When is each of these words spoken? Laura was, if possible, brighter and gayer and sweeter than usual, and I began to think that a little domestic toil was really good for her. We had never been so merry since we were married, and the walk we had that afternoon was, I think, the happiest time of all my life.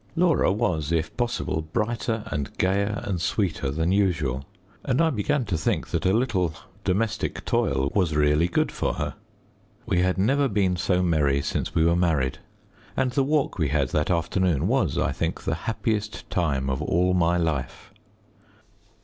Laura 0.15 0.51
was, 0.51 0.91
if 0.91 1.15
possible, 1.15 1.61
brighter 1.61 2.23
and 2.31 2.57
gayer 2.57 3.01
and 3.03 3.21
sweeter 3.21 3.69
than 3.69 3.91
usual, 3.91 4.43
and 4.83 4.99
I 4.99 5.11
began 5.11 5.45
to 5.45 5.57
think 5.59 5.89
that 5.89 6.07
a 6.07 6.11
little 6.11 6.55
domestic 6.83 7.45
toil 7.45 7.91
was 7.93 8.15
really 8.15 8.47
good 8.47 8.71
for 8.71 8.95
her. 8.95 9.13
We 9.85 10.01
had 10.01 10.17
never 10.17 10.47
been 10.47 10.75
so 10.75 11.03
merry 11.03 11.43
since 11.43 11.75
we 11.75 11.85
were 11.85 11.95
married, 11.95 12.39
and 12.97 13.11
the 13.11 13.21
walk 13.23 13.59
we 13.59 13.67
had 13.67 13.89
that 13.89 14.09
afternoon 14.09 14.67
was, 14.67 14.97
I 14.97 15.11
think, 15.11 15.43
the 15.43 15.53
happiest 15.69 16.27
time 16.31 16.67
of 16.67 16.81
all 16.81 17.13
my 17.13 17.37
life. 17.37 17.93